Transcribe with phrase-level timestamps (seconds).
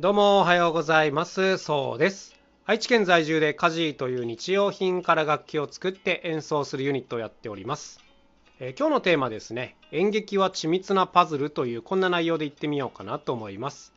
[0.00, 1.56] どうもおはようございます。
[1.56, 2.34] そうです。
[2.66, 8.00] 愛知県在住でカジーという日用品から楽器を作って演奏するユニットをやっております、
[8.58, 9.76] えー、今日のテーマですね。
[9.92, 13.92] 演劇は緻密なパズルというこんな内容で言ってみようかなと思います。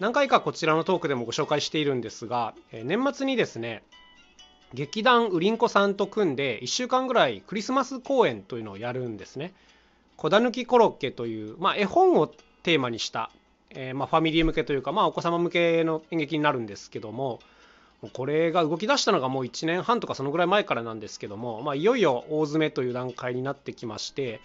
[0.00, 3.82] 何回かこちらのトークでもご紹介しているんですが、えー、年末にですね
[4.74, 9.54] 劇団ウリンコさんと組んで1週間ぐらいクリスマス公演というのをやるんですね。
[10.18, 13.30] こだぬきコロッケという、まあ、絵本をテーマにした、
[13.74, 17.40] えー、まあ、ファミリー向けというか、まあ、お子様向けの演劇になるんですけども
[18.12, 24.40] これが動き出したのがもう1年半とかそのぐらい前からなんですけども、まあ、いよいよ大詰めという段階になってきまして、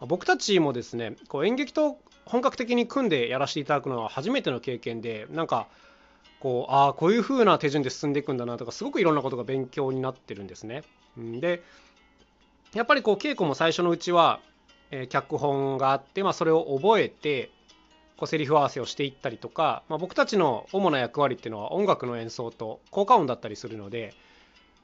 [0.00, 5.66] ま僕たちもですねこう演劇と本格的に組んでやらせていただくのは初めての経験でなんか
[6.40, 10.82] こうああこういう風な手順で進んでいくんだなとかすごくいろんなことが勉強になってるんですね。
[11.16, 11.62] で
[12.74, 14.40] やっぱりこう稽古も最初のうちは、
[14.90, 17.50] えー、脚本があって、まあ、それを覚えて
[18.22, 24.14] こうセリフ合わせをしていったりとか、まあ、僕たちの主な役割っていうのは音楽の演奏と効果音だったりするので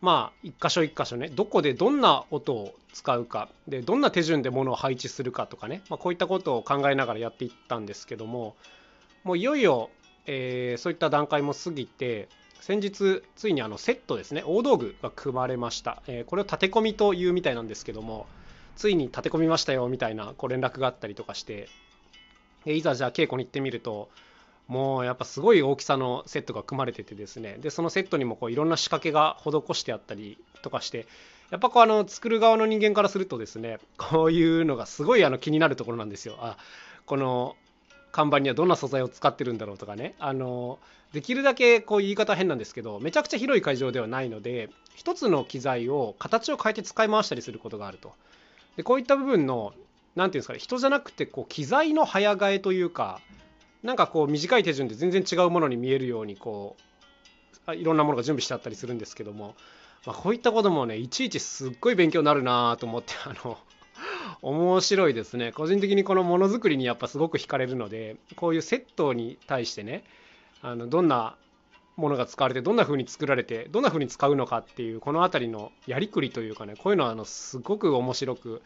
[0.00, 8.56] まあ一箇所一箇所ねどこでどんな音を使うかでどんな手順で物を配置するかとかね、まあ、こういったことを考えながらやっていったんですけども
[9.22, 9.90] もういよいよ
[10.28, 12.30] えー、そういった段階も過ぎて
[12.60, 18.26] 先日ついにあのセットですね大道具が組まれました、えー、これを立て込みというみたいなんですけども
[18.76, 21.68] ついに立て込みましたよみたいなこう連絡があったりとかして、
[22.74, 24.08] いざじゃあ稽古に行ってみると
[24.68, 27.56] もうやっぱすごい大きさのセットが組まれててですね。
[27.60, 31.06] でそのセットにもこういろんな仕掛けが施してあったりとかして
[31.50, 36.36] やっぱこうあの作る側の人間からするとですねこういうのがすごいあの気になるところなんですよ。
[36.40, 36.56] あ
[37.06, 37.56] この
[38.10, 40.14] 看板にはどんな素材を使ってるんだろうとかね。
[40.18, 40.78] あの
[41.12, 48.12] できるだけこう言い方変なんですけどめちゃくちゃ広い会場ではないので一つの機材を形を変えて使い回したりすることがあると。
[48.76, 49.72] でこういった部分の
[50.16, 53.20] 何て言うんですかね人じゃなくてこう機材の早替えというか
[53.82, 56.76] なんかこう短い手順で全然違うものに見えるようにこ
[57.68, 59.54] ういろんなものが準備してあったりするんですけども、
[60.06, 63.58] まあ、こういったこともねいちいちすっごい勉強になるなと思って あの
[64.42, 65.52] 面白いですね。
[65.52, 70.04] 個人的にこのものづくりにやっぱすごく惹かれるのでこういうセットに対してね
[70.62, 71.36] あのどんな
[71.96, 78.62] ものが使われてどんな風に作られてどんな風に使うのかっていうこの辺りのやりくりというかねこういうのはあのすごく面白く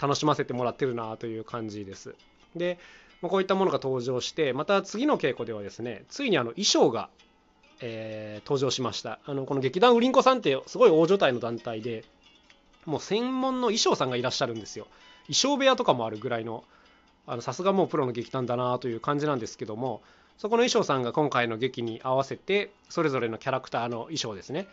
[0.00, 2.14] 楽しませてもらってるなという感じです。
[2.56, 2.78] で
[3.20, 7.08] まこういったものが登場してまた次の稽古ではですねついにあの衣装が、
[7.80, 9.18] えー、登場しました。
[9.26, 12.04] あのこの劇団ウリンコさんってすごい大所帯の団体で
[12.84, 14.86] もう専門の衣装さんがいらっしゃるんですよ。
[15.26, 16.64] 衣装部屋とかもあるぐらいの
[17.40, 20.00] さすがもうプロの劇団だなという感じなんですけども
[20.38, 24.66] そこの衣装さんが今回の劇に合わせてそれぞれのキャラクターの衣装ですね。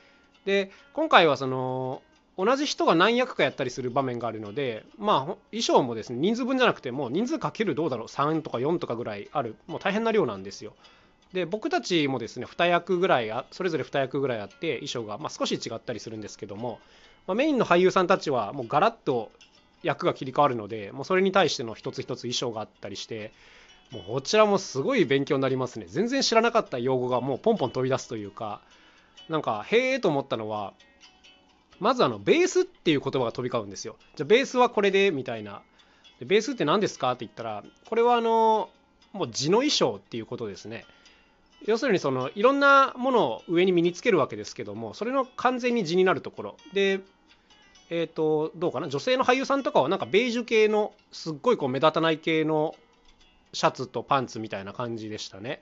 [0.46, 2.02] で今回はその
[2.38, 5.20] 同じ人が何役かやったりする場面があるのでまあ
[5.52, 9.56] 衣装もですね人数分じゃなくてもう人数かけるどうだろう3とか4とかぐらいある。
[9.68, 10.74] もう大変な量なんですよ。
[11.34, 16.80] で僕たちもですね2役ぐらいそれぞれ2役ぐらいあって衣装が、まあ、少し違ったりするんですけども
[17.28, 19.32] まあ、メインの俳優さんたちはもうガラッと
[19.84, 23.32] 役が切り替わるのでもうそれに対しての一つ一つ衣装があったりして
[23.92, 25.86] もうこちらもすごい勉強になりますね。
[25.88, 28.62] 全然知らなかった用語がもうポンポン飛び出すというか
[29.30, 30.74] なんかへえと思ったのは
[31.80, 33.98] まずあのベースっていう言葉が飛び交うんですよ。
[34.16, 35.62] じゃベースはこれでみたいな。
[36.20, 38.70] でベースって何ですかって言ったらこれはあの
[39.12, 40.86] もう地の衣装っていうことですね。
[41.66, 46.58] 要するにそのいろんなものを上に身につけるわけですけどもそれの完全に地になるところ。
[46.74, 47.02] で
[47.90, 48.88] えっ、ー、とどうかな？
[48.88, 52.76] 女性の俳優さんとかはなんかベージュ系のすっごいこう目立たない系の
[53.54, 55.62] シャツとパンツみたいな感じでしたね。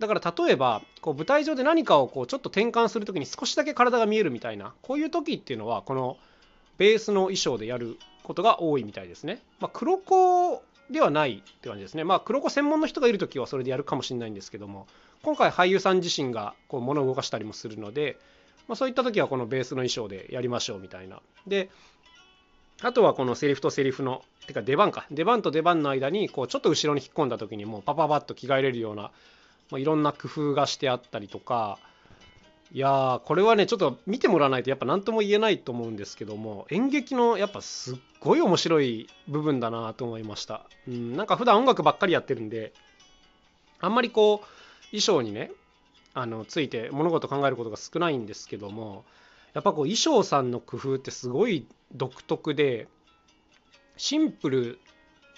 [0.00, 6.16] だから例えばこう舞台上で何かをこうちょっと転換する時に少しだけ体が見えるみたいなこういう時っていうのはこの
[6.78, 12.02] ベースの衣装でやることが多いみたいですね、まあ、黒子ではないって感じですね。
[12.02, 14.86] まあ黒子専門の人がいる時はそれでやるかもしれないんですけども
[15.22, 18.18] 今回俳優さん自身がこう物を動かしたりもするので、
[18.66, 21.20] まあ、そういった時はこのベースの衣装でやりましょうみたいな。
[21.46, 21.68] で
[22.82, 25.06] あとはこのセリフとセリフのてか出番か。
[25.10, 29.10] 出番と出番の間にこうちょっと後ろに引っ込んだ時にもうパパパッと着替えれるような、
[29.70, 31.78] まあ、いろんな工夫がしてあったりとか
[32.72, 42.72] いやーこれはねちょっと見てもらわないとやっぱ何とも言えないと思うんですけども演劇のやっぱすっごい面白い部分だなと思いました、うん、なんか普段音楽ばっかりやってるんで
[43.80, 44.46] あんまりこう
[44.90, 45.50] 衣装にね
[46.14, 49.04] あのついて物事考えることが少ないんですけども
[49.52, 52.86] やっぱこう衣装さんの工夫ってすごい独特で
[53.96, 54.78] シンプル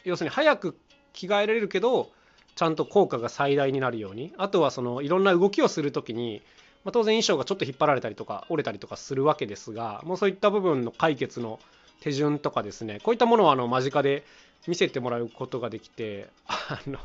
[0.05, 0.76] 要するに早く
[1.14, 2.11] 着替えられるけど
[2.54, 6.43] ちゃんと効果が最大になるようにあとはそのいろんな動きをする時に、
[6.84, 11.58] まあ、当然衣装がちょっと引っ張られたりとか折れたりとかするわけですがもうそういった部分の解決の
[12.00, 14.25] 手順とかですねこういったものをあの間近で
[14.66, 16.99] 見せてもらうことができてあの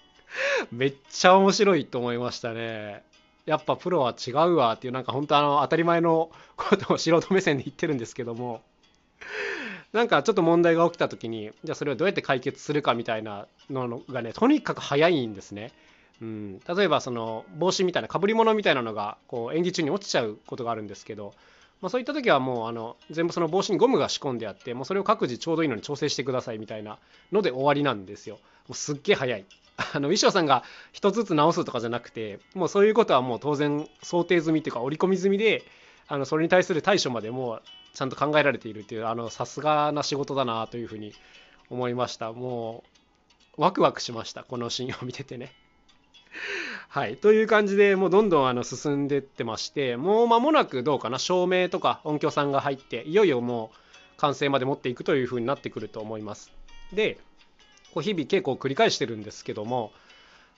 [0.70, 3.02] めっちゃ面白いと思いましたね。
[3.46, 8.62] やっぱプロは違うわっていうなんか本当あの当たり前のことを素人目線で言ってるんですけども
[9.94, 15.70] なんかちょっと問題が起きた時にじゃあそれをどうやって解決するかみたいなのがねとにかく早いんですね。
[16.20, 21.32] うん、例えばその帽子みたいなかぶり物みたいなのがこう演技中に落ちちゃうことがあるんですけど、
[21.80, 26.98] まあ、そういった時はもうあの全部その帽子にゴムが仕込んであってもうそれを各自ちょうどいいのに調整してくださいみたいな
[27.30, 28.36] ので終わりなんですよ。
[28.66, 29.44] もうすっげえ早い。
[29.76, 35.62] あの衣装さんが一つずつ直すとかじゃなくてもうそういうことはもう当然想定済みっていうか織り込み済みで
[36.08, 37.60] あのそれに対する対処までも
[37.94, 41.12] ちゃんと考えられているっていうあのさすがな仕事だなというふうに
[41.70, 42.32] 思いました。
[42.32, 42.84] も
[43.56, 44.44] うワクワクしました。
[44.44, 45.52] このシーンを見ててね。
[46.88, 47.16] はい。
[47.16, 51.18] という感じでもうどんどんあの進んでってましてもう間もなくどうかな。
[51.18, 56.52] 照明とか音響さんが入っていよいよもう完成まで持っていくというふうになってくると思います。
[56.92, 57.18] で
[57.92, 59.92] こう日々稽古を繰り返してるんですけども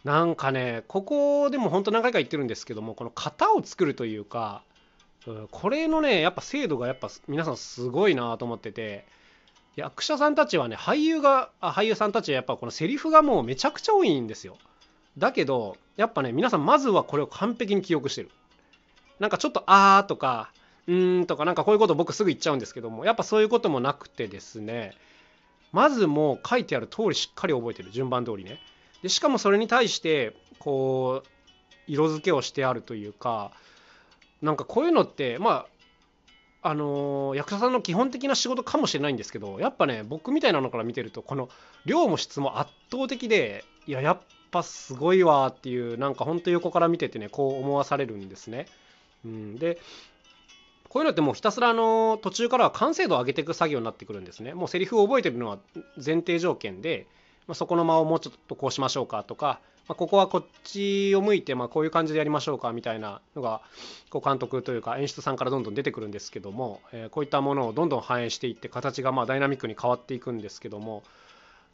[0.04, 4.62] なんかねここでも本当何回か言ってるんですけどもこの型を作るというか、
[5.32, 9.06] う、これのねやっぱ精度がやっぱ皆さんすごいなと思ってて
[9.76, 14.56] 役者さんたちはね俳優があ俳優さんたちはやっぱこのセリフがもうめちゃくちゃ多いんですよ。
[15.18, 18.30] だけどやっぱね皆さんまずはこれを完璧に記憶してる。
[19.18, 20.52] なんかちょっと「あー」とか
[20.86, 24.94] 「うーん」とかなんかこういうこと僕すぐ言っちゃうんですけどもやっぱそういうこともなくてですね
[25.72, 27.90] まずもう書いてある通りしっかり覚えてる。
[27.90, 28.60] 順番通りね。
[29.02, 31.28] でしかもそれに対してこう
[31.86, 33.52] 色付けをしてあるというか
[34.42, 35.66] なんかこういうのってま
[36.62, 41.48] ああのー、役者さんの基本的な仕事かもしれないんですけどやっぱね僕みたいなのから見てるとこの
[41.84, 44.18] 量も質も圧倒的でいややっ
[44.50, 48.66] ぱすごいわっていうなんかほんと横から見ててねこう思わされるんですね。
[49.24, 49.78] うん、で
[50.88, 54.54] こういうのってもうひたすらあの途中からは完成度を上げていく作業になってくるんですね。
[54.54, 55.58] もうセリフを覚えてるのは
[56.04, 57.06] 前提条件で、
[57.46, 63.60] まあ、そこの間をもうちょっとこうしましょうかとか、まあ、ここはこっちを向いてまあこういう感じでやりましょうかみたいなのが
[64.10, 71.04] こう監督というか演出さんからどんどん出てくるんですけども、えー、こういったものをどんどん反映していって形がまあダイナミックに変わっていくんですけども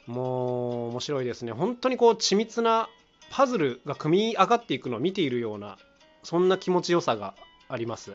[0.06, 2.88] もう面白いですね本当にこう緻密な
[3.30, 5.78] パズルが組み上がっていくのを見ているような
[6.22, 7.34] そんな気持ちよさが
[7.68, 8.14] あります。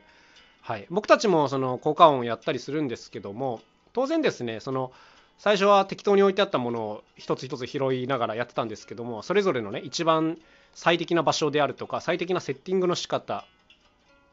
[0.62, 3.62] はい、僕たちもその効果音をやったりするんですけども
[3.94, 4.92] 当然ですねその
[5.38, 10.38] 最初は適当に置いてあったものを一つ一つ拾いながらやってたんですけどもそれぞれのね一番
[10.74, 13.46] 最適な場所であるとか最適なセッティングの仕方、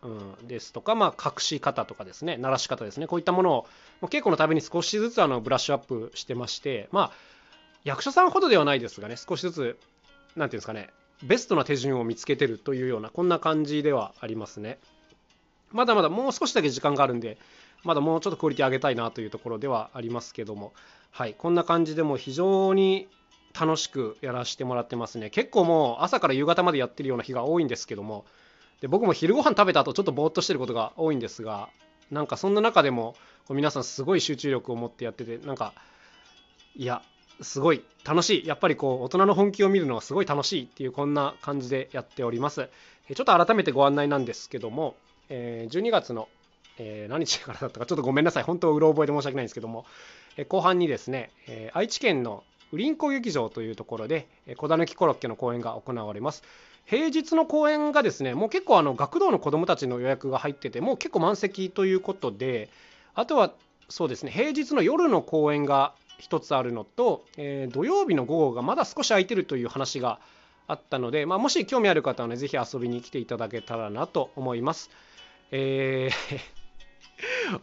[0.02, 3.66] うん、ですとか、まあ、隠し方とかですね鳴らし方ですねこういったものをも
[4.02, 7.12] う稽古のために少しずつあのブラッシュアップしてましてまあ
[7.84, 9.78] 役者さんほどではないですがね少しずつ
[10.36, 10.88] 何ていうんですかね
[11.22, 14.78] ベストな手順を見つけてるというようなこんな感じではありますね。
[15.70, 17.38] まだまだもう少しだけ時間があるんで、
[17.84, 20.72] まだもうちょっとクオリティ上げたいなというところではありますけども、
[21.10, 23.08] はい、こんな感じでも非常に
[23.58, 25.30] 楽しくやらせてもらってますね。
[25.30, 28.24] 結構もう朝から夕方までやってるような日が多いんですけども、
[28.80, 31.68] で僕も昼ご飯食べた後ちょっとぼーっとしてることが多いんですが、
[32.10, 33.14] なんかそんな中でも
[33.46, 35.72] こう皆さんすごい集中力を持ってやってて、なんか、
[36.76, 37.02] いや、
[37.40, 38.46] すごい楽しい。
[38.46, 42.68] やっぱりこう大人の本気を見るのはすごい楽しいっていうこんな感じでやっております。
[43.14, 44.96] ちょっと改めてご案内なんですけども、
[45.28, 46.28] え、12月の、
[46.78, 48.42] えー、何日からだったかちょっとごめんなさい。
[48.42, 49.86] 本当うろ覚えで申し訳ないんですけども、
[50.36, 54.26] え、後半にですね、え愛知県のウリンコ劇場というところで
[54.56, 56.42] 小田抜きコロッケの公演が行われます。
[56.86, 62.68] 平日の公演がですねもう結構あの学童の子どもたちの予約が入っててもう結構満席ということで
[63.14, 63.52] あとは
[63.88, 70.20] そうですね平日の夜の公演が1つあるのと、えー、土曜日の午後がまだ少し空いてるという話が
[70.66, 74.90] あったので、まあ、もし興味ある方はね、ぜひ遊びに来ていただけたらなと思います。
[75.50, 76.63] えー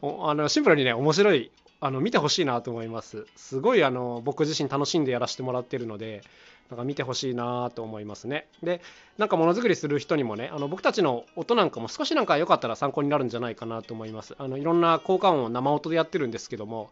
[0.02, 3.26] あのシンプルにね面白いあの見てほしいなと思います。
[3.36, 6.24] すごいあの僕自身楽しんでやらせてもらってるので
[6.70, 8.48] なんか見てほしいなと思いますね。
[8.64, 8.82] で
[9.18, 14.36] なんかものづくりする人にもねあの僕たちの音なんかも少しなんか良かったら参考になるんじゃないかなと思います。
[14.38, 16.90] あのいろんな効果音を生音でやってるんですけども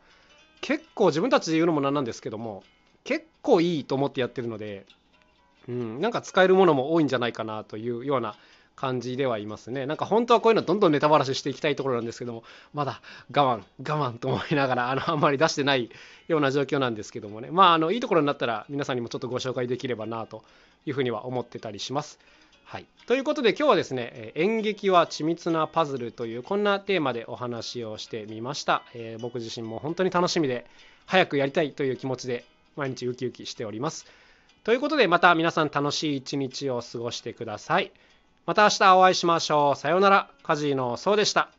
[0.61, 2.63] 結構自分たちで言うのもなんなんですけども
[3.03, 4.85] 結構いいと思ってやってるので
[5.69, 8.35] うん、なんか使えるものも多いんじゃないかなというような
[8.79, 9.85] 感じではいますね。
[9.85, 12.43] なんか本当はこういうのどんどんネタばらししていきたいところなんですけども、
[12.73, 13.01] まだ
[13.35, 15.89] 我慢、我慢と思いながら、あの、あんまり出してない
[16.27, 17.49] ような状況なんですけどもね。
[17.51, 20.43] まあ、あの、いいところになったら皆さんにもちょっとご紹介できればなと
[20.85, 22.19] いうふうには思ってたりします。
[22.63, 22.85] はい。
[23.07, 28.83] ということで今日はですね、演劇は緻密なパズルというこんなテーマでお話をしてみました。
[28.93, 30.65] えー、僕自身も本当に楽しみで、
[31.05, 32.45] 早くやりたいという気持ちで
[32.75, 34.05] 毎日ウキウキしております。
[34.63, 37.91] ということでまた皆さん楽しい一日を過ごしてください。
[38.49, 39.79] また明日お会いしましょう。
[39.79, 40.27] さようなら。
[40.41, 41.58] カジーのそうでした。